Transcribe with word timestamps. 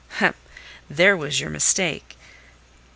"Hem! 0.17 0.33
There 0.89 1.15
was 1.15 1.39
your 1.39 1.51
mistake." 1.51 2.17